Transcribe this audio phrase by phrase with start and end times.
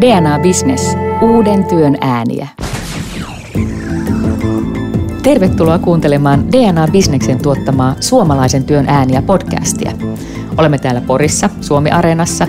[0.00, 0.96] DNA Business.
[1.22, 2.48] Uuden työn ääniä.
[5.22, 9.92] Tervetuloa kuuntelemaan DNA Businessin tuottamaa Suomalaisen työn ääniä podcastia.
[10.58, 12.46] Olemme täällä Porissa, Suomi-areenassa,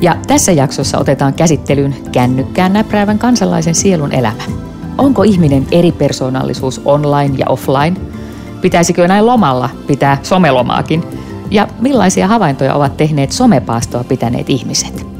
[0.00, 4.42] ja tässä jaksossa otetaan käsittelyyn kännykkään näpräävän kansalaisen sielun elämä.
[4.98, 7.96] Onko ihminen eri persoonallisuus online ja offline?
[8.60, 11.04] Pitäisikö näin lomalla pitää somelomaakin?
[11.50, 15.19] Ja millaisia havaintoja ovat tehneet somepaastoa pitäneet ihmiset?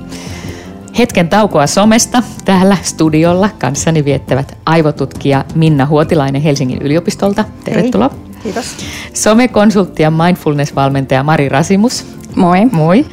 [0.98, 7.44] Hetken taukoa somesta täällä studiolla kanssani viettävät aivotutkija Minna Huotilainen Helsingin yliopistolta.
[7.64, 8.08] Tervetuloa.
[8.08, 8.42] Hei.
[8.42, 8.76] Kiitos.
[9.14, 12.06] Somekonsultti ja mindfulness-valmentaja Mari Rasimus.
[12.36, 12.66] Moi.
[12.72, 13.06] Moi.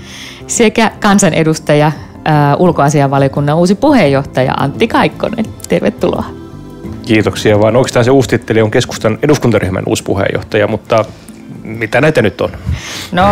[0.47, 5.45] Sekä kansanedustaja uh, ulkoasianvaliokunnan uusi puheenjohtaja Antti Kaikkonen.
[5.69, 6.25] Tervetuloa.
[7.05, 7.75] Kiitoksia vaan.
[7.75, 11.05] Oikeastaan se uusi titteli on keskustan eduskuntaryhmän uusi puheenjohtaja, mutta
[11.67, 12.51] mitä näitä nyt on?
[13.11, 13.23] No,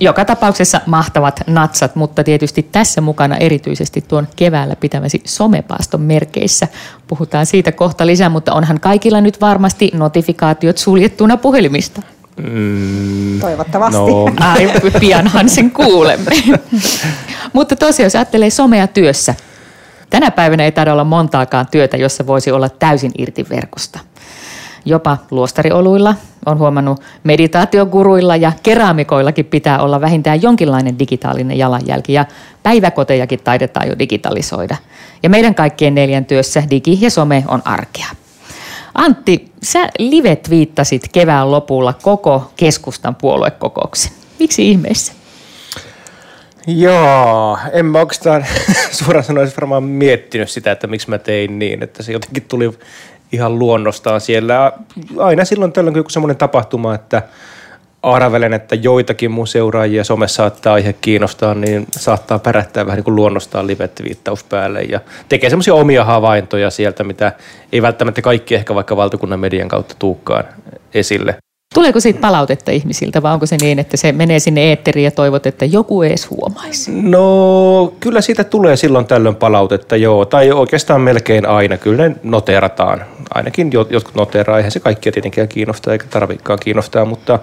[0.00, 6.68] joka tapauksessa mahtavat natsat, mutta tietysti tässä mukana erityisesti tuon keväällä pitämäsi somepaaston merkeissä.
[7.06, 12.02] Puhutaan siitä kohta lisää, mutta onhan kaikilla nyt varmasti notifikaatiot suljettuna puhelimista.
[12.36, 13.96] Mm, Toivottavasti.
[13.98, 14.24] No.
[14.40, 16.30] Ai, pianhan sen kuulemme.
[17.52, 19.34] mutta tosiaan, jos ajattelee somea työssä,
[20.10, 24.00] tänä päivänä ei taida olla montaakaan työtä, jossa voisi olla täysin irti verkosta–
[24.84, 26.14] jopa luostarioluilla,
[26.46, 32.24] on huomannut meditaatioguruilla ja keraamikoillakin pitää olla vähintään jonkinlainen digitaalinen jalanjälki ja
[32.62, 34.76] päiväkotejakin taidetaan jo digitalisoida.
[35.22, 38.08] Ja meidän kaikkien neljän työssä digi ja some on arkea.
[38.94, 44.12] Antti, sä livet viittasit kevään lopulla koko keskustan puoluekokouksen.
[44.38, 45.12] Miksi ihmeessä?
[46.66, 48.46] Joo, en mä oikeastaan
[48.98, 52.78] suoraan sanoen varmaan miettinyt sitä, että miksi mä tein niin, että se jotenkin tuli
[53.32, 54.72] ihan luonnostaan siellä.
[55.18, 57.22] Aina silloin tällöin joku semmoinen tapahtuma, että
[58.02, 63.16] arvelen, että joitakin mun seuraajia somessa saattaa aihe kiinnostaa, niin saattaa pärättää vähän niin kuin
[63.16, 67.32] luonnostaan livet-viittaus päälle ja tekee semmoisia omia havaintoja sieltä, mitä
[67.72, 70.44] ei välttämättä kaikki ehkä vaikka valtakunnan median kautta tuukkaan
[70.94, 71.36] esille.
[71.74, 75.46] Tuleeko siitä palautetta ihmisiltä vai onko se niin, että se menee sinne eetteriin ja toivot,
[75.46, 76.90] että joku edes huomaisi?
[77.02, 80.24] No kyllä siitä tulee silloin tällöin palautetta, joo.
[80.24, 81.76] Tai oikeastaan melkein aina.
[81.76, 83.04] Kyllä ne noterataan.
[83.34, 84.56] Ainakin jotkut noteraa.
[84.56, 87.38] Eihän se kaikkia tietenkään kiinnostaa eikä tarvikaan kiinnostaa, mutta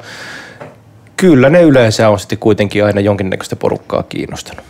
[1.17, 4.65] kyllä ne yleensä on sitten kuitenkin aina jonkinnäköistä porukkaa kiinnostanut.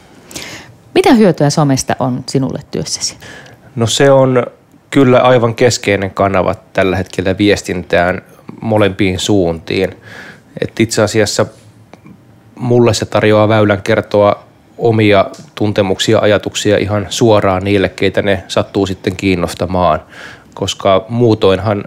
[0.96, 3.18] Mitä hyötyä somesta on sinulle työssäsi?
[3.76, 4.46] No se on
[4.90, 8.22] kyllä aivan keskeinen kanava tällä hetkellä viestintään
[8.62, 9.96] molempiin suuntiin.
[10.62, 11.46] Et itse asiassa
[12.56, 14.44] mulle se tarjoaa väylän kertoa
[14.78, 15.26] omia
[15.56, 20.02] tuntemuksia, ajatuksia ihan suoraan niille, keitä ne sattuu sitten kiinnostamaan.
[20.54, 21.84] Koska muutoinhan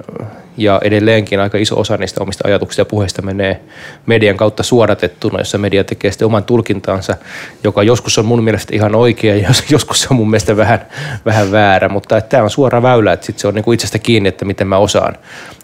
[0.56, 3.60] ja edelleenkin aika iso osa niistä omista ajatuksista ja puheista menee
[4.06, 7.16] median kautta suodatettuna, jossa media tekee sitten oman tulkintaansa,
[7.64, 10.86] joka joskus on mun mielestä ihan oikea ja joskus se on mun mielestä vähän,
[11.24, 14.44] vähän väärä, mutta tämä on suora väylä, että sit se on niinku itsestä kiinni, että
[14.44, 15.16] miten mä osaan,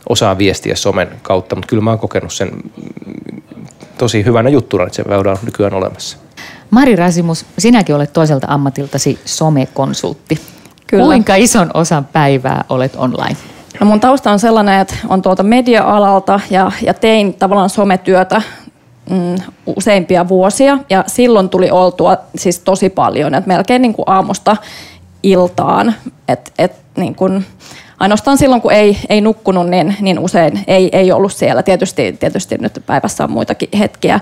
[0.09, 2.51] osaan viestiä somen kautta, mutta kyllä mä oon kokenut sen
[3.99, 6.19] tosi hyvänä juttuna, että se väylä on nykyään olemassa.
[6.71, 10.41] Mari Rasimus, sinäkin olet toiselta ammatiltasi somekonsultti.
[10.87, 11.05] Kyllä.
[11.05, 13.37] Kuinka ison osan päivää olet online?
[13.81, 18.43] No mun tausta on sellainen, että on tuolta media-alalta ja, ja tein tavallaan sometyötä
[19.11, 24.57] mm, useimpia vuosia ja silloin tuli oltua siis tosi paljon, että melkein niin kuin aamusta
[25.23, 25.95] iltaan,
[26.29, 27.47] että et, niin kuin,
[28.01, 31.63] ainoastaan silloin kun ei, ei nukkunut, niin, niin usein ei, ei ollut siellä.
[31.63, 34.21] Tietysti, tietysti nyt päivässä on muitakin hetkiä.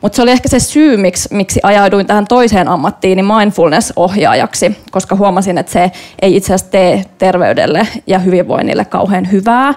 [0.00, 5.16] Mutta se oli ehkä se syy, miksi, miksi ajauduin tähän toiseen ammattiin, niin mindfulness-ohjaajaksi, koska
[5.16, 9.74] huomasin, että se ei itse asiassa tee terveydelle ja hyvinvoinnille kauhean hyvää.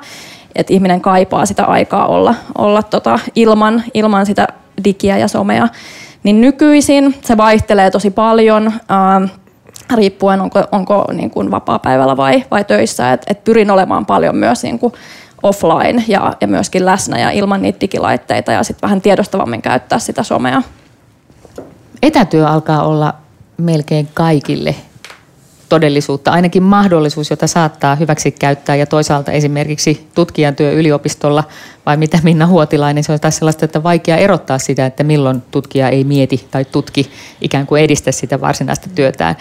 [0.56, 4.48] Että ihminen kaipaa sitä aikaa olla, olla tota ilman, ilman sitä
[4.84, 5.68] digiä ja somea.
[6.24, 8.74] Niin nykyisin se vaihtelee tosi paljon.
[8.90, 9.22] Ää,
[9.96, 13.14] riippuen onko, onko niin kuin vapaa-päivällä vai, vai töissä.
[13.14, 14.94] Et, et pyrin olemaan paljon myös niin kuin
[15.44, 20.24] offline ja, ja myöskin läsnä ja ilman niitä digilaitteita ja sitten vähän tiedostavammin käyttää sitä
[20.24, 20.62] somea.
[22.02, 23.14] Etätyö alkaa olla
[23.58, 24.76] melkein kaikille
[25.70, 31.44] todellisuutta, ainakin mahdollisuus, jota saattaa hyväksi käyttää ja toisaalta esimerkiksi tutkijan työ yliopistolla
[31.86, 35.90] vai mitä Minna Huotilainen, se on taas sellaista, että vaikea erottaa sitä, että milloin tutkija
[35.90, 37.12] ei mieti tai tutki
[37.42, 39.36] ikään kuin edistä sitä varsinaista työtään.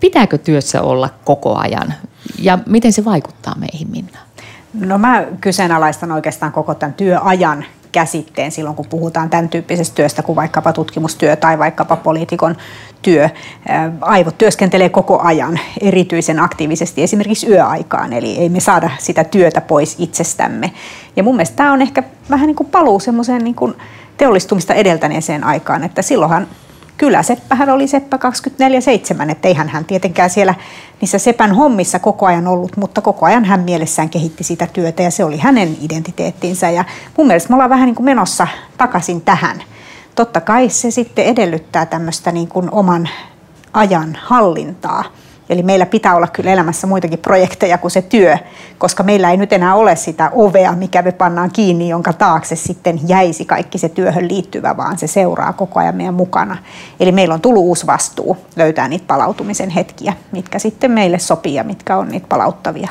[0.00, 1.94] Pitääkö työssä olla koko ajan
[2.38, 4.18] ja miten se vaikuttaa meihin Minna?
[4.74, 10.36] No mä kyseenalaistan oikeastaan koko tämän työajan käsitteen silloin, kun puhutaan tämän tyyppisestä työstä kuin
[10.36, 12.56] vaikkapa tutkimustyö tai vaikkapa poliitikon
[13.02, 13.30] työ.
[14.00, 19.96] Aivot työskentelee koko ajan erityisen aktiivisesti esimerkiksi yöaikaan, eli ei me saada sitä työtä pois
[19.98, 20.72] itsestämme.
[21.16, 23.74] Ja mun mielestä tämä on ehkä vähän niin kuin paluu semmoiseen niin kuin
[24.16, 26.46] teollistumista edeltäneeseen aikaan, että silloinhan
[26.96, 28.18] kyllä Seppähän oli Seppä
[29.26, 30.54] 24-7, että eihän hän tietenkään siellä
[31.00, 35.10] niissä Sepän hommissa koko ajan ollut, mutta koko ajan hän mielessään kehitti sitä työtä ja
[35.10, 36.70] se oli hänen identiteettinsä.
[36.70, 36.84] Ja
[37.16, 38.46] mun mielestä me ollaan vähän niin kuin menossa
[38.78, 39.62] takaisin tähän.
[40.14, 43.08] Totta kai se sitten edellyttää tämmöistä niin kuin oman
[43.72, 45.04] ajan hallintaa
[45.48, 48.38] Eli meillä pitää olla kyllä elämässä muitakin projekteja kuin se työ,
[48.78, 53.00] koska meillä ei nyt enää ole sitä ovea, mikä me pannaan kiinni, jonka taakse sitten
[53.08, 56.56] jäisi kaikki se työhön liittyvä, vaan se seuraa koko ajan meidän mukana.
[57.00, 61.64] Eli meillä on tullut uusi vastuu löytää niitä palautumisen hetkiä, mitkä sitten meille sopii ja
[61.64, 62.88] mitkä on niitä palauttavia.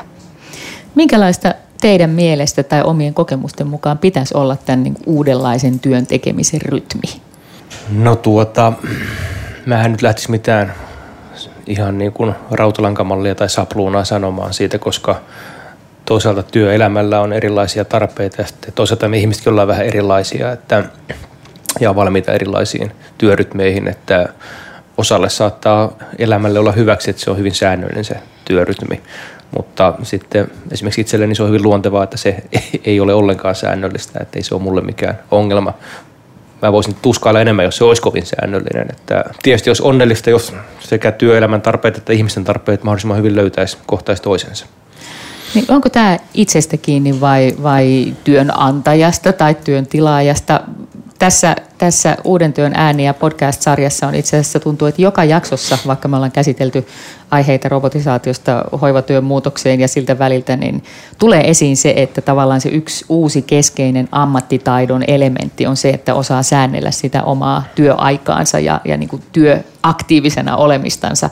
[0.96, 7.22] Minkälaista teidän mielestä tai omien kokemusten mukaan pitäisi olla tämän niin uudenlaisen työn tekemisen rytmi?
[7.92, 8.74] No tuota,
[9.66, 10.74] mä en nyt lähtisi mitään
[11.68, 15.22] ihan niin kuin rautalankamallia tai sapluunaa sanomaan siitä, koska
[16.06, 20.84] toisaalta työelämällä on erilaisia tarpeita ja sitten toisaalta me ihmisetkin ollaan vähän erilaisia että,
[21.80, 24.30] ja valmiita erilaisiin työrytmeihin, että
[24.98, 29.02] osalle saattaa elämälle olla hyväksi, että se on hyvin säännöllinen se työrytmi,
[29.56, 32.36] mutta sitten esimerkiksi itselleni se on hyvin luontevaa, että se
[32.86, 35.74] ei ole ollenkaan säännöllistä, että ei se ole mulle mikään ongelma
[36.64, 38.88] mä voisin tuskailla enemmän, jos se olisi kovin säännöllinen.
[38.90, 44.22] Että tietysti jos onnellista, jos sekä työelämän tarpeet että ihmisten tarpeet mahdollisimman hyvin löytäisi kohtaisi
[44.22, 44.66] toisensa.
[45.56, 50.62] Niin onko tämä itsestä kiinni vai, vai työnantajasta tai työn tilaajasta?
[51.24, 56.16] Tässä, tässä Uuden työn ääniä podcast-sarjassa on itse asiassa tuntuu, että joka jaksossa, vaikka me
[56.16, 56.88] ollaan käsitelty
[57.32, 60.84] aiheita robotisaatiosta hoivatyön muutokseen ja siltä väliltä, niin
[61.20, 66.44] tulee esiin se, että tavallaan se yksi uusi keskeinen ammattitaidon elementti on se, että osaa
[66.44, 71.30] säännellä sitä omaa työaikaansa ja, ja niin kuin työaktiivisena olemistansa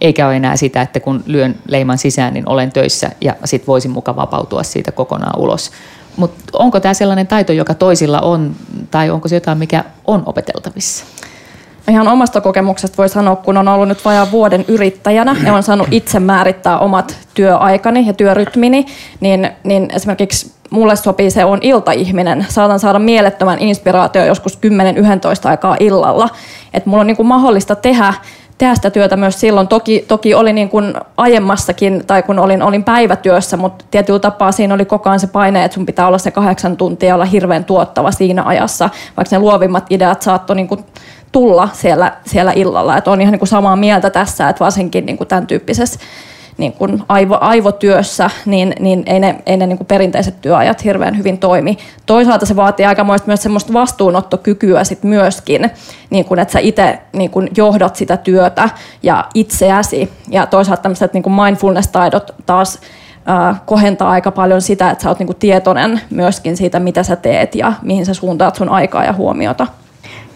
[0.00, 3.90] eikä ole enää sitä, että kun lyön leiman sisään, niin olen töissä ja sitten voisin
[3.90, 5.70] muka vapautua siitä kokonaan ulos.
[6.16, 8.56] Mutta onko tämä sellainen taito, joka toisilla on,
[8.90, 11.04] tai onko se jotain, mikä on opeteltavissa?
[11.88, 15.88] Ihan omasta kokemuksesta voi sanoa, kun on ollut nyt vajaa vuoden yrittäjänä ja on saanut
[15.90, 18.86] itse määrittää omat työaikani ja työrytmini,
[19.20, 22.46] niin, niin esimerkiksi mulle sopii se on iltaihminen.
[22.48, 24.58] Saatan saada mielettömän inspiraatio joskus
[25.46, 26.28] 10-11 aikaa illalla.
[26.74, 28.14] Että mulla on niin kuin mahdollista tehdä
[28.64, 29.68] tehdä sitä työtä myös silloin.
[29.68, 34.74] Toki, toki oli niin kuin aiemmassakin, tai kun olin, olin päivätyössä, mutta tietyllä tapaa siinä
[34.74, 38.10] oli koko ajan se paine, että sun pitää olla se kahdeksan tuntia olla hirveän tuottava
[38.10, 40.84] siinä ajassa, vaikka ne luovimmat ideat saattoi niin kuin
[41.32, 42.96] tulla siellä, siellä illalla.
[42.96, 46.00] Että on ihan niin kuin samaa mieltä tässä, että varsinkin niin kuin tämän tyyppisessä
[46.58, 51.18] niin kuin aivo, aivotyössä, niin, niin ei ne, ei ne niin kuin perinteiset työajat hirveän
[51.18, 51.78] hyvin toimi.
[52.06, 55.70] Toisaalta se vaatii aikamoista myös semmoista vastuunottokykyä sit myöskin,
[56.10, 58.68] niin kuin, että sä itse niin kuin johdat sitä työtä
[59.02, 60.12] ja itseäsi.
[60.28, 62.78] Ja toisaalta tämmöiset niin kuin mindfulness-taidot taas
[63.28, 67.16] äh, kohentaa aika paljon sitä, että sä oot niin kuin tietoinen myöskin siitä, mitä sä
[67.16, 69.66] teet ja mihin sä suuntaat sun aikaa ja huomiota.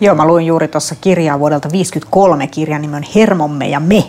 [0.01, 4.05] Joo, mä luin juuri tuossa kirjaa vuodelta 1953, kirjan nimi on Hermomme ja me.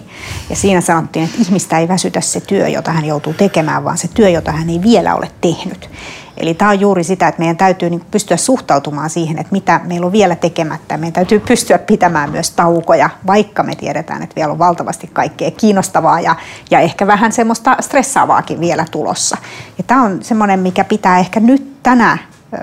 [0.50, 4.08] Ja siinä sanottiin, että ihmistä ei väsytä se työ, jota hän joutuu tekemään, vaan se
[4.14, 5.90] työ, jota hän ei vielä ole tehnyt.
[6.38, 10.06] Eli tämä on juuri sitä, että meidän täytyy niin pystyä suhtautumaan siihen, että mitä meillä
[10.06, 10.98] on vielä tekemättä.
[10.98, 16.20] Meidän täytyy pystyä pitämään myös taukoja, vaikka me tiedetään, että vielä on valtavasti kaikkea kiinnostavaa
[16.20, 16.36] ja,
[16.72, 19.38] ja ehkä vähän semmoista stressaavaakin vielä tulossa.
[19.78, 22.18] Ja tämä on semmoinen, mikä pitää ehkä nyt tänä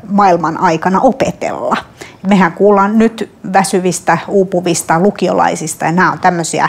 [0.08, 1.76] maailman aikana opetella.
[2.28, 6.68] Mehän kuullaan nyt väsyvistä, uupuvista lukiolaisista ja nämä on tämmöisiä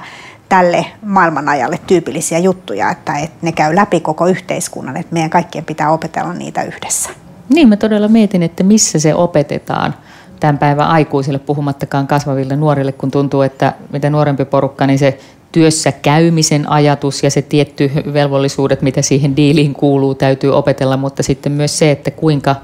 [0.50, 5.92] tälle maailmanajalle tyypillisiä juttuja, että, että ne käy läpi koko yhteiskunnan, että meidän kaikkien pitää
[5.92, 7.10] opetella niitä yhdessä.
[7.50, 9.96] Niin, mä todella mietin, että missä se opetetaan
[10.40, 15.20] tämän päivän aikuisille, puhumattakaan kasvaville nuorille, kun tuntuu, että mitä nuorempi porukka, niin se
[15.52, 21.52] työssä käymisen ajatus ja se tietty velvollisuudet, mitä siihen diiliin kuuluu, täytyy opetella, mutta sitten
[21.52, 22.56] myös se, että kuinka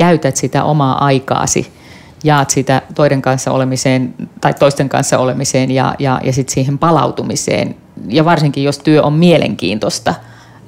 [0.00, 1.72] käytät sitä omaa aikaasi
[2.24, 7.76] jaat sitä toiden kanssa olemiseen tai toisten kanssa olemiseen ja, ja, ja sitten siihen palautumiseen.
[8.08, 10.14] Ja varsinkin jos työ on mielenkiintoista,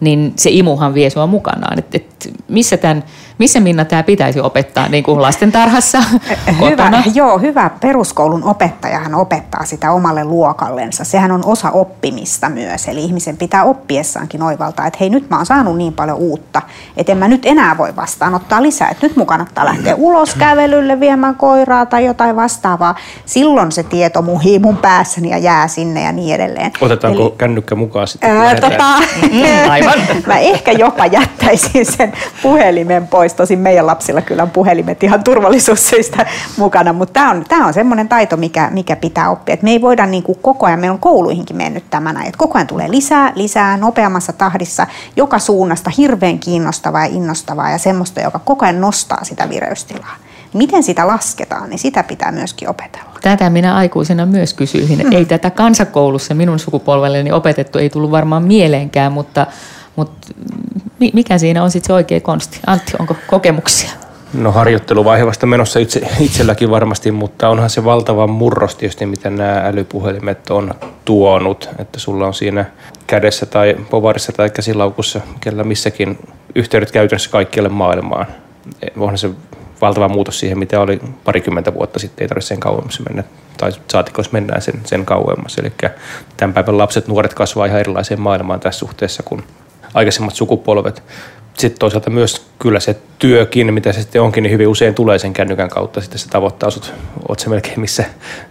[0.01, 1.79] niin se imuhan vie sua mukanaan.
[1.79, 2.07] Et, et
[2.49, 3.05] missä, tämän,
[3.39, 5.99] missä Minna tämä pitäisi opettaa niin kuin lastentarhassa
[6.71, 11.05] hyvä, Joo, hyvä peruskoulun opettajahan opettaa sitä omalle luokallensa.
[11.05, 12.89] Sehän on osa oppimista myös.
[12.89, 16.63] Eli ihmisen pitää oppiessaankin oivaltaa, että hei nyt mä oon saanut niin paljon uutta,
[16.97, 18.89] että en mä nyt enää voi vastaanottaa lisää.
[18.89, 22.95] Että nyt mun kannattaa lähteä ulos kävelylle viemään koiraa tai jotain vastaavaa.
[23.27, 26.73] Silloin se tieto muhii mun päässäni ja jää sinne ja niin edelleen.
[26.81, 28.31] Otetaanko Eli, kännykkä mukaan sitten?
[28.31, 28.85] Ää, tota,
[29.71, 29.95] Aivan.
[30.27, 32.12] mä ehkä jopa jättäisin sen
[32.43, 33.35] puhelimen pois.
[33.35, 36.27] Tosin meidän lapsilla kyllä on puhelimet ihan turvallisuussyistä
[36.57, 39.55] mukana, mutta tämä on, tää on semmoinen taito, mikä, mikä pitää oppia.
[39.55, 42.59] Et me ei voida niin kuin koko ajan, meillä on kouluihinkin mennyt tämä että koko
[42.59, 48.39] ajan tulee lisää, lisää, nopeammassa tahdissa, joka suunnasta hirveän kiinnostavaa ja innostavaa ja semmoista, joka
[48.39, 50.17] koko ajan nostaa sitä vireystilaa.
[50.55, 53.11] Miten sitä lasketaan, niin sitä pitää myöskin opetella.
[53.23, 55.01] Tätä minä aikuisena myös kysyisin.
[55.01, 55.13] Hmm.
[55.13, 59.47] Ei tätä kansakoulussa minun sukupolvelleni opetettu, ei tullut varmaan mieleenkään, mutta,
[59.97, 60.29] mutta
[61.13, 62.61] mikä siinä on sitten se oikea konsti?
[62.67, 63.91] Antti, onko kokemuksia?
[64.35, 69.63] No harjoitteluvaihe vasta menossa itse, itselläkin varmasti, mutta onhan se valtava murros tietysti, mitä nämä
[69.65, 71.69] älypuhelimet on tuonut.
[71.79, 72.65] Että sulla on siinä
[73.07, 76.19] kädessä tai povarissa tai käsilaukussa, kellä missäkin
[76.55, 78.27] yhteydet käytännössä kaikkialle maailmaan.
[78.97, 79.31] Onhan se
[79.81, 83.25] valtava muutos siihen, mitä oli parikymmentä vuotta sitten, ei tarvitse sen kauemmas mennä,
[83.57, 85.59] tai saatiko jos mennään sen, sen kauemmas.
[85.59, 85.73] Eli
[86.37, 89.45] tämän päivän lapset, nuoret kasvaa ihan erilaiseen maailmaan tässä suhteessa kuin
[89.95, 91.03] aikaisemmat sukupolvet
[91.59, 95.33] sitten toisaalta myös kyllä se työkin, mitä se sitten onkin, niin hyvin usein tulee sen
[95.33, 96.01] kännykän kautta.
[96.01, 96.93] Sitten se tavoittaa sut,
[97.29, 98.05] oot se melkein missä,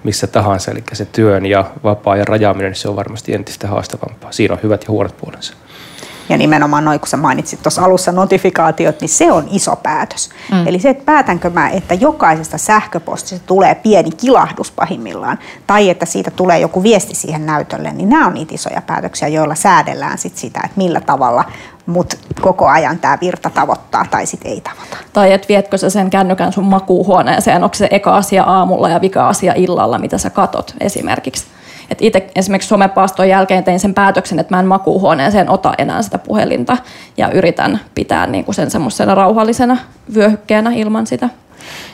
[0.04, 0.72] missä tahansa.
[0.72, 4.32] Eli se työn ja vapaa ja rajaaminen, niin se on varmasti entistä haastavampaa.
[4.32, 5.54] Siinä on hyvät ja huonot puolensa.
[6.30, 10.30] Ja nimenomaan noin, kun sä mainitsit tuossa alussa notifikaatiot, niin se on iso päätös.
[10.52, 10.68] Mm.
[10.68, 16.32] Eli se, että päätänkö mä, että jokaisesta sähköpostista tulee pieni kilahdus pahimmillaan, tai että siitä
[16.32, 20.62] tulee joku viesti siihen näytölle, niin nämä on niitä isoja päätöksiä, joilla säädellään sit sitä,
[20.64, 21.44] että millä tavalla
[21.86, 24.98] mut koko ajan tämä virta tavoittaa tai sitten ei tavoita.
[25.14, 29.28] Tai että vietkö sä sen kännykän sun makuuhuoneeseen, onko se eka asia aamulla ja vika
[29.28, 31.46] asia illalla, mitä sä katot esimerkiksi.
[31.92, 36.18] Et itse esimerkiksi somepaaston jälkeen tein sen päätöksen, että mä en makuuhuoneeseen ota enää sitä
[36.18, 36.78] puhelinta
[37.18, 39.78] ja yritän pitää niinku sen semmoisena rauhallisena
[40.14, 41.30] vyöhykkeenä ilman sitä.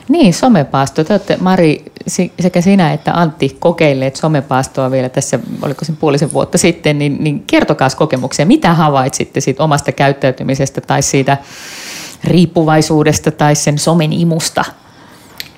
[0.10, 1.04] Niin, somepaasto.
[1.04, 1.86] Te olette, Mari,
[2.40, 7.44] sekä sinä että Antti kokeilleet somepaastoa vielä tässä, oliko se puolisen vuotta sitten, niin, niin
[7.48, 8.46] kertokaa kokemuksia.
[8.46, 11.38] Mitä havaitsitte siitä omasta käyttäytymisestä tai siitä
[12.24, 14.66] riippuvaisuudesta tai sen somen imusta?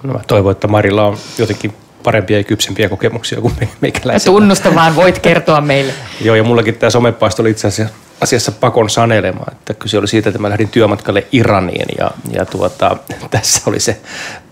[0.03, 4.39] No mä toivon, että Marilla on jotenkin parempia ja kypsempiä kokemuksia kuin meikäläisellä.
[4.39, 5.93] Tunnusta vaan, voit kertoa meille.
[6.21, 9.43] Joo, ja mullakin tämä somepaisto oli itse asiassa asiassa pakon sanelema.
[9.51, 12.97] Että kyse oli siitä, että mä lähdin työmatkalle Iraniin ja, ja tuota,
[13.31, 14.01] tässä oli se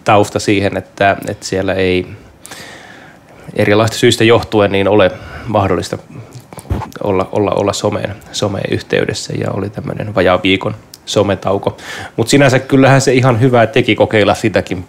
[0.04, 2.08] tausta siihen, että, että siellä ei
[3.56, 5.12] erilaisista syistä johtuen niin ole
[5.48, 5.98] mahdollista
[7.04, 10.75] olla, olla, olla someen, someen yhteydessä ja oli tämmöinen vajaa viikon
[11.06, 11.77] sometauko.
[12.16, 14.88] Mutta sinänsä kyllähän se ihan hyvää teki kokeilla sitäkin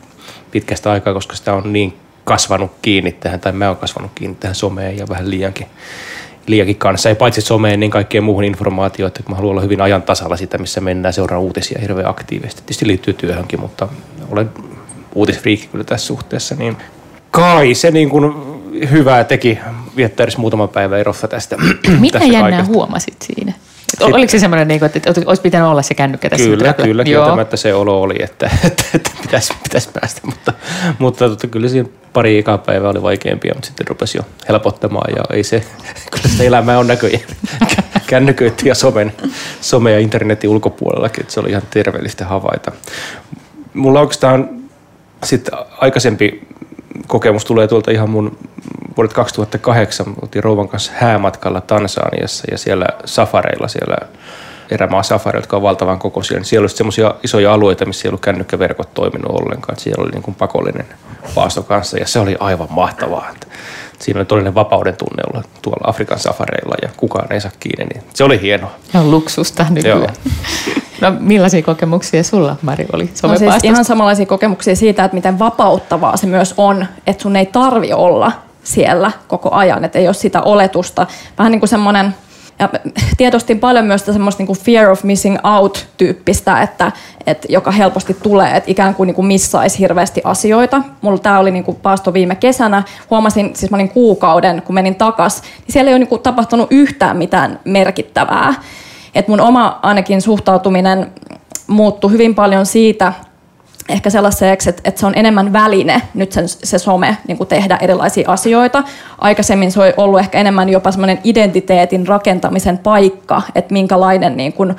[0.51, 1.97] pitkästä aikaa, koska sitä on niin
[2.29, 5.67] kasvanut kiinni tähän, tai mä oon kasvanut kiinni tähän someen ja vähän liiankin,
[6.47, 7.09] liiankin kanssa.
[7.09, 10.59] Ei paitsi someen, niin kaikkeen muuhun informaatioon, että mä haluan olla hyvin ajan tasalla sitä,
[10.59, 12.63] missä mennään seuraamaan uutisia hirveän aktiivisesti.
[12.63, 13.89] Tietysti liittyy työhönkin, mutta
[14.31, 14.51] olen
[15.15, 16.77] uutisfriikki kyllä tässä suhteessa, niin
[17.31, 18.33] kai se niin kuin
[18.91, 19.59] hyvää teki
[19.97, 21.57] viettää edes muutama päivä erossa tästä.
[22.01, 22.73] Mitä tästä jännää kaikesta.
[22.73, 23.53] huomasit siinä?
[23.91, 26.47] Sitten, Oliko se semmoinen, niin että olisi pitänyt olla se kännykkä tässä?
[26.47, 30.53] Kyllä, kyllä, kieltämättä se olo oli, että, että, että pitäisi, pitäisi päästä, mutta,
[30.99, 35.37] mutta mutta kyllä siinä pari ikaa päivää oli vaikeampia, mutta sitten rupesi jo helpottamaan ja
[35.37, 35.65] ei se,
[36.13, 37.25] kyllä sitä elämää on näköjään
[38.07, 39.13] kännyköitä ja somen,
[39.61, 42.73] some ja internetin ulkopuolellakin, että se oli ihan terveellistä havaita.
[43.75, 44.49] Mulla oikeastaan
[45.25, 46.49] sitten aikaisempi
[47.07, 48.39] kokemus tulee tuolta ihan mun
[48.97, 50.07] vuodet 2008.
[50.23, 53.97] Oltiin rouvan kanssa häämatkalla Tansaniassa ja siellä safareilla siellä
[54.71, 58.21] erämaa safari, jotka on valtavan kokoisia, niin siellä oli semmoisia isoja alueita, missä ei ollut
[58.21, 59.79] kännykkäverkot toiminut ollenkaan.
[59.79, 60.87] Siellä oli niin kuin pakollinen
[61.35, 63.31] paasto kanssa ja se oli aivan mahtavaa.
[63.99, 67.85] Siinä oli todellinen vapauden tunne olla tuolla Afrikan safareilla ja kukaan ei saa kiinni.
[67.85, 68.71] Niin se oli hienoa.
[68.95, 70.01] Ja luksusta nykyään.
[70.01, 70.09] Joo.
[71.01, 76.17] No millaisia kokemuksia sulla, Mari, oli no siis ihan samanlaisia kokemuksia siitä, että miten vapauttavaa
[76.17, 80.43] se myös on, että sun ei tarvi olla siellä koko ajan, että ei ole sitä
[80.43, 81.07] oletusta.
[81.39, 82.15] Vähän niin kuin semmoinen–
[82.59, 82.69] ja
[83.17, 86.93] tiedostin paljon myös semmoista niin fear of missing out-tyyppistä, että,
[87.27, 90.83] että joka helposti tulee, että ikään kuin, niin kuin missaisi hirveästi asioita.
[91.01, 92.83] Mulla tämä oli niin kuin paasto viime kesänä.
[93.11, 96.67] Huomasin, siis mä olin kuukauden, kun menin takas, niin siellä ei ole niin kuin tapahtunut
[96.71, 98.55] yhtään mitään merkittävää.
[99.15, 101.13] Et mun oma ainakin suhtautuminen
[101.67, 103.13] muuttui hyvin paljon siitä,
[103.89, 107.79] ehkä sellaiseksi, että, että se on enemmän väline nyt sen, se some niin kuin tehdä
[107.81, 108.83] erilaisia asioita.
[109.19, 114.75] Aikaisemmin se on ollut ehkä enemmän jopa semmoinen identiteetin rakentamisen paikka, että minkälainen niin kuin,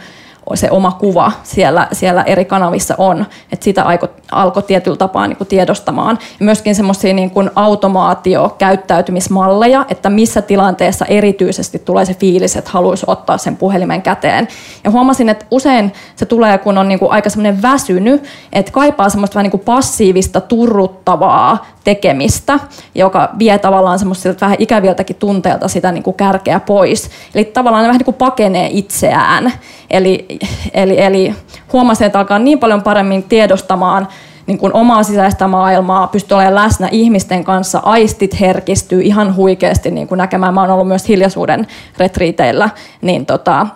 [0.53, 3.25] se oma kuva siellä, siellä eri kanavissa on.
[3.51, 3.85] Että sitä
[4.31, 6.19] alkoi tietyllä tapaa niin kuin tiedostamaan.
[6.39, 13.05] Ja myöskin semmoisia niin kuin automaatio-käyttäytymismalleja, että missä tilanteessa erityisesti tulee se fiilis, että haluaisi
[13.07, 14.47] ottaa sen puhelimen käteen.
[14.83, 19.09] Ja huomasin, että usein se tulee, kun on niin kuin aika semmoinen väsynyt, että kaipaa
[19.09, 22.59] semmoista vähän niin kuin passiivista, turruttavaa tekemistä,
[22.95, 27.09] joka vie tavallaan semmoisilta vähän ikäviltäkin tunteilta sitä niin kuin kärkeä pois.
[27.35, 29.53] Eli tavallaan ne vähän niin kuin pakenee itseään.
[29.89, 30.25] Eli,
[30.73, 31.35] eli, eli
[31.73, 34.07] huomasin, että alkaa niin paljon paremmin tiedostamaan
[34.47, 40.07] niin kuin omaa sisäistä maailmaa, pystyy olemaan läsnä ihmisten kanssa, aistit herkistyy ihan huikeasti niin
[40.07, 40.53] kuin näkemään.
[40.53, 41.67] Mä oon ollut myös hiljaisuuden
[41.97, 42.69] retriiteillä,
[43.01, 43.67] niin tota,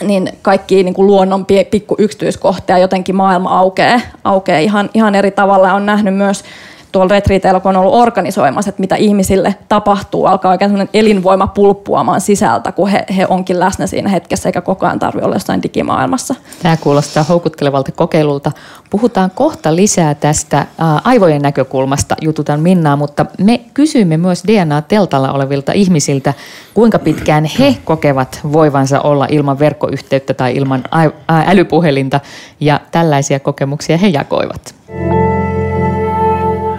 [0.00, 5.74] niin kaikki niin kuin luonnon pikku yksityiskohtia jotenkin maailma aukeaa, aukeaa ihan, ihan eri tavalla.
[5.74, 6.44] On nähnyt myös
[6.92, 12.72] tuolla retriiteillä, kun on ollut organisoimassa, että mitä ihmisille tapahtuu, alkaa oikein elinvoima pulppuamaan sisältä,
[12.72, 16.34] kun he, he onkin läsnä siinä hetkessä, eikä koko ajan tarvitse olla jossain digimaailmassa.
[16.62, 18.52] Tämä kuulostaa houkuttelevalta kokeilulta.
[18.90, 20.66] Puhutaan kohta lisää tästä
[21.04, 26.34] aivojen näkökulmasta, jututan Minnaa, mutta me kysyimme myös DNA-teltalla olevilta ihmisiltä,
[26.74, 30.84] kuinka pitkään he kokevat voivansa olla ilman verkkoyhteyttä tai ilman
[31.28, 32.20] älypuhelinta,
[32.60, 34.74] ja tällaisia kokemuksia he jakoivat.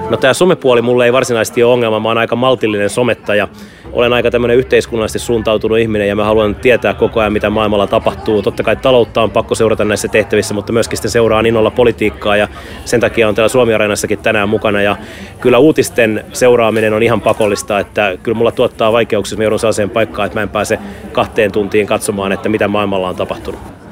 [0.10, 3.48] No tämä somepuoli mulle ei varsinaisesti ole ongelma, mä oon aika maltillinen somettaja.
[3.94, 8.42] Olen aika tämmöinen yhteiskunnallisesti suuntautunut ihminen ja mä haluan tietää koko ajan, mitä maailmalla tapahtuu.
[8.42, 12.48] Totta kai taloutta on pakko seurata näissä tehtävissä, mutta myöskin sitten seuraa innolla politiikkaa ja
[12.86, 14.82] sen takia on täällä Suomi-areenassakin tänään mukana.
[14.82, 14.96] Ja
[15.40, 19.90] kyllä uutisten seuraaminen on ihan pakollista, että kyllä mulla tuottaa vaikeuksia, jos mä joudun sellaiseen
[19.90, 20.80] paikkaan, että mä en pääse
[21.12, 23.83] kahteen tuntiin katsomaan, että mitä maailmalla on tapahtunut.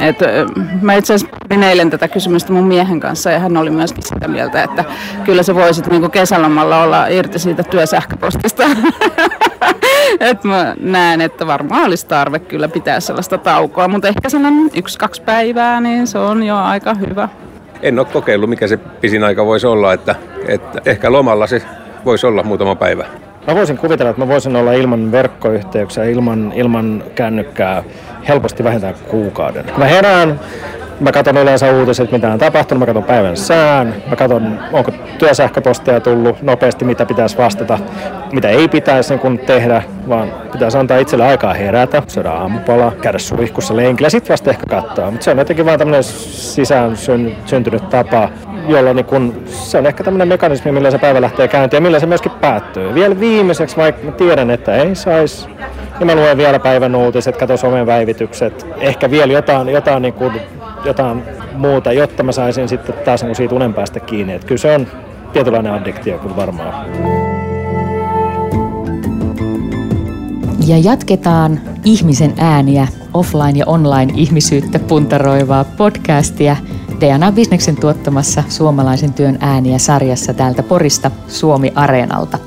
[0.00, 0.18] Et,
[0.82, 1.36] mä itse asiassa
[1.68, 4.84] eilen tätä kysymystä mun miehen kanssa ja hän oli myöskin sitä mieltä, että
[5.24, 8.62] kyllä se voisit niinku kesälomalla olla irti siitä työsähköpostista.
[10.20, 15.22] Et mä näen, että varmaan olisi tarve kyllä pitää sellaista taukoa, mutta ehkä sellainen yksi-kaksi
[15.22, 17.28] päivää, niin se on jo aika hyvä.
[17.82, 20.14] En ole kokeillut, mikä se pisin aika voisi olla, että,
[20.48, 21.62] että ehkä lomalla se
[22.04, 23.04] voisi olla muutama päivä.
[23.46, 27.82] Mä voisin kuvitella, että mä voisin olla ilman verkkoyhteyksiä, ilman, ilman kännykkää
[28.28, 29.64] helposti vähintään kuukauden.
[29.76, 30.40] Mä herään,
[31.00, 36.00] mä katson yleensä uutiset, mitä on tapahtunut, mä katson päivän sään, mä katson, onko työsähköposteja
[36.00, 37.78] tullut nopeasti, mitä pitäisi vastata,
[38.32, 43.18] mitä ei pitäisi niin kun tehdä, vaan pitäisi antaa itselle aikaa herätä, syödä aamupala, käydä
[43.18, 45.10] suihkussa lenkillä, sitten vasta ehkä katsoa.
[45.10, 46.96] Mutta se on jotenkin vaan tämmöinen sisään
[47.46, 48.28] syntynyt tapa,
[48.68, 52.00] jolla niin kun, se on ehkä tämmöinen mekanismi, millä se päivä lähtee käyntiin ja millä
[52.00, 52.94] se myöskin päättyy.
[52.94, 55.48] Vielä viimeiseksi, vaikka mä tiedän, että ei saisi
[56.00, 60.32] ja mä luen vielä päivän uutiset, katson somen päivitykset, ehkä vielä jotain, jotain, niin kuin,
[60.84, 61.22] jotain
[61.54, 64.32] muuta, jotta mä saisin sitten taas niin siitä unen päästä kiinni.
[64.32, 64.86] Että kyllä se on
[65.32, 66.86] tietynlainen addiktio kyllä varmaan.
[70.66, 76.56] Ja jatketaan ihmisen ääniä, offline ja online ihmisyyttä puntaroivaa podcastia
[77.00, 82.38] DNA Bisneksen tuottamassa suomalaisen työn ääniä sarjassa täältä Porista Suomi Areenalta.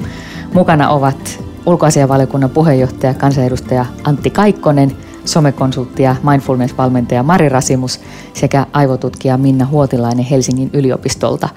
[0.54, 8.00] Mukana ovat ulkoasianvaliokunnan puheenjohtaja, kansanedustaja Antti Kaikkonen, somekonsultti ja mindfulness-valmentaja Mari Rasimus
[8.34, 11.50] sekä aivotutkija Minna Huotilainen Helsingin yliopistolta.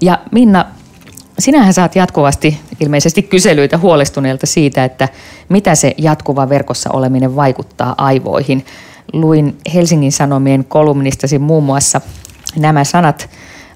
[0.00, 0.64] Ja Minna,
[1.38, 5.08] sinähän saat jatkuvasti ilmeisesti kyselyitä huolestuneelta siitä, että
[5.48, 8.64] mitä se jatkuva verkossa oleminen vaikuttaa aivoihin.
[9.12, 12.00] Luin Helsingin Sanomien kolumnistasi muun muassa
[12.56, 13.28] nämä sanat–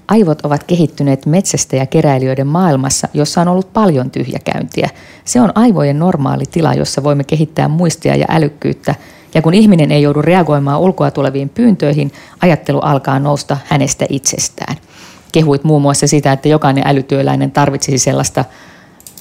[0.09, 4.89] Aivot ovat kehittyneet metsästä ja keräilijöiden maailmassa, jossa on ollut paljon tyhjäkäyntiä.
[5.25, 8.95] Se on aivojen normaali tila, jossa voimme kehittää muistia ja älykkyyttä.
[9.35, 12.11] Ja kun ihminen ei joudu reagoimaan ulkoa tuleviin pyyntöihin,
[12.41, 14.75] ajattelu alkaa nousta hänestä itsestään.
[15.31, 18.45] Kehuit muun muassa sitä, että jokainen älytyöläinen tarvitsisi sellaista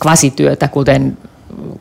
[0.00, 1.18] kvasityötä, kuten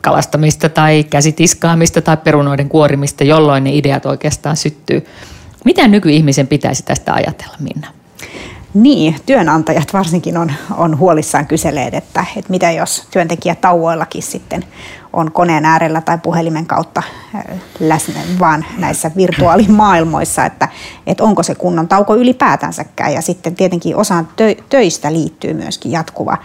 [0.00, 5.06] kalastamista tai käsitiskaamista tai perunoiden kuorimista, jolloin ne ideat oikeastaan syttyy.
[5.64, 7.88] Mitä nykyihmisen pitäisi tästä ajatella, Minna?
[8.74, 14.64] Niin, työnantajat varsinkin on, on huolissaan kyseleet, että, että mitä jos työntekijä tauoillakin sitten
[15.12, 17.02] on koneen äärellä tai puhelimen kautta
[17.34, 17.44] äh,
[17.80, 20.68] läsnä vaan näissä virtuaalimaailmoissa, että,
[21.06, 23.12] että onko se kunnon tauko ylipäätänsäkään.
[23.12, 24.28] Ja sitten tietenkin osaan
[24.68, 26.36] töistä liittyy myöskin jatkuva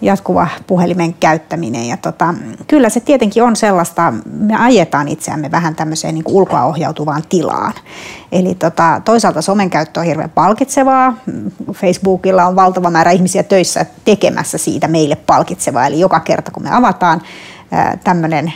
[0.00, 1.88] jatkuva puhelimen käyttäminen.
[1.88, 2.34] Ja tota,
[2.66, 7.72] kyllä se tietenkin on sellaista, me ajetaan itseämme vähän tämmöiseen niin ulkoa ohjautuvaan tilaan.
[8.32, 11.14] Eli tota, toisaalta somen käyttö on hirveän palkitsevaa.
[11.72, 15.86] Facebookilla on valtava määrä ihmisiä töissä tekemässä siitä meille palkitsevaa.
[15.86, 17.22] Eli joka kerta kun me avataan
[18.04, 18.52] tämmöinen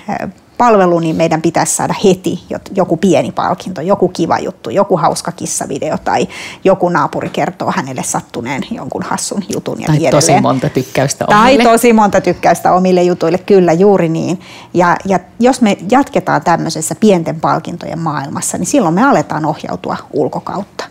[0.60, 2.44] palvelu, niin meidän pitäisi saada heti
[2.74, 6.28] joku pieni palkinto, joku kiva juttu, joku hauska kissavideo tai
[6.64, 11.64] joku naapuri kertoo hänelle sattuneen jonkun hassun jutun ja tai niin tosi monta tykkäystä omille.
[11.64, 14.40] Tai tosi monta tykkäystä omille jutuille, kyllä juuri niin.
[14.74, 20.84] Ja, ja jos me jatketaan tämmöisessä pienten palkintojen maailmassa, niin silloin me aletaan ohjautua ulkokautta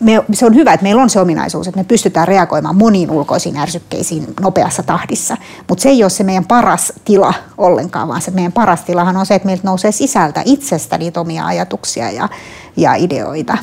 [0.00, 3.56] me, se on hyvä, että meillä on se ominaisuus, että me pystytään reagoimaan moniin ulkoisiin
[3.56, 5.36] ärsykkeisiin nopeassa tahdissa,
[5.68, 9.26] mutta se ei ole se meidän paras tila ollenkaan, vaan se meidän paras tilahan on
[9.26, 12.28] se, että meiltä nousee sisältä itsestä niitä omia ajatuksia ja,
[12.76, 13.58] ja ideoita.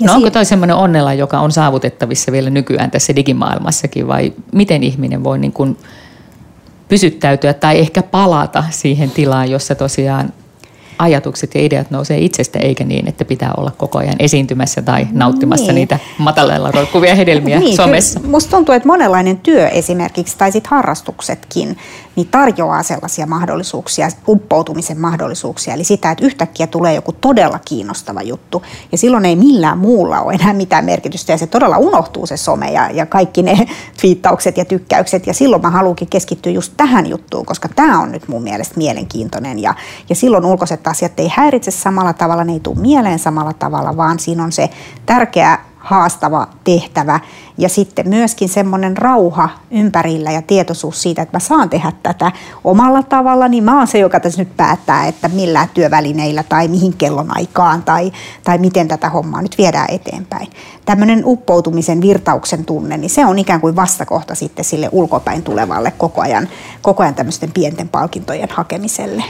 [0.00, 4.82] Ja no onko toi semmoinen onnella, joka on saavutettavissa vielä nykyään tässä digimaailmassakin vai miten
[4.82, 5.76] ihminen voi niin kuin
[6.88, 10.32] pysyttäytyä tai ehkä palata siihen tilaan, jossa tosiaan
[10.98, 15.66] ajatukset ja ideat nousee itsestä, eikä niin, että pitää olla koko ajan esiintymässä tai nauttimassa
[15.66, 15.74] niin.
[15.74, 18.20] niitä matalalla roikkuvia hedelmiä niin, somessa.
[18.24, 21.76] Musta tuntuu, että monenlainen työ esimerkiksi tai sit harrastuksetkin
[22.16, 25.74] niin tarjoaa sellaisia mahdollisuuksia, uppoutumisen mahdollisuuksia.
[25.74, 28.62] Eli sitä, että yhtäkkiä tulee joku todella kiinnostava juttu.
[28.92, 31.32] Ja silloin ei millään muulla ole enää mitään merkitystä.
[31.32, 33.66] Ja se todella unohtuu se some ja, ja kaikki ne
[34.00, 35.26] twiittaukset ja tykkäykset.
[35.26, 39.58] Ja silloin mä haluankin keskittyä just tähän juttuun, koska tämä on nyt mun mielestä mielenkiintoinen.
[39.58, 39.74] Ja,
[40.08, 44.18] ja silloin ulkoiset asiat ei häiritse samalla tavalla, ne ei tule mieleen samalla tavalla, vaan
[44.18, 44.70] siinä on se
[45.06, 47.20] tärkeä haastava tehtävä
[47.58, 52.32] ja sitten myöskin semmoinen rauha ympärillä ja tietoisuus siitä, että mä saan tehdä tätä
[52.64, 56.96] omalla tavalla, niin mä oon se, joka tässä nyt päättää, että millä työvälineillä tai mihin
[56.96, 58.12] kellonaikaan tai,
[58.44, 60.48] tai miten tätä hommaa nyt viedään eteenpäin.
[60.84, 66.20] Tämmöinen uppoutumisen virtauksen tunne, niin se on ikään kuin vastakohta sitten sille ulkopäin tulevalle koko
[66.20, 66.48] ajan,
[66.82, 69.24] koko ajan tämmöisten pienten palkintojen hakemiselle.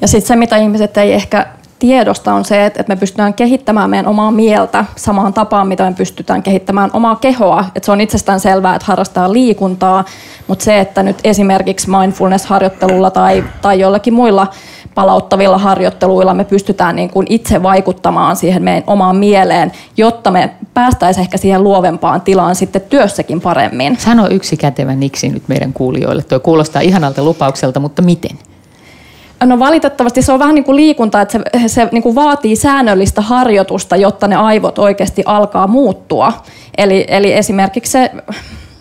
[0.00, 1.46] Ja sitten se, mitä ihmiset ei ehkä
[1.80, 6.42] tiedosta on se, että me pystytään kehittämään meidän omaa mieltä samaan tapaan, mitä me pystytään
[6.42, 7.64] kehittämään omaa kehoa.
[7.74, 10.04] Että se on itsestään selvää, että harrastaa liikuntaa,
[10.46, 14.46] mutta se, että nyt esimerkiksi mindfulness-harjoittelulla tai, tai jollakin muilla
[14.94, 21.22] palauttavilla harjoitteluilla me pystytään niin kuin itse vaikuttamaan siihen meidän omaan mieleen, jotta me päästäisiin
[21.22, 23.96] ehkä siihen luovempaan tilaan sitten työssäkin paremmin.
[23.98, 26.22] Sano yksi kätevä niksi nyt meidän kuulijoille.
[26.22, 28.38] Tuo kuulostaa ihanalta lupaukselta, mutta miten?
[29.44, 33.20] No valitettavasti se on vähän niin kuin liikunta, että se, se niin kuin vaatii säännöllistä
[33.20, 36.32] harjoitusta, jotta ne aivot oikeasti alkaa muuttua.
[36.78, 38.10] Eli, eli esimerkiksi se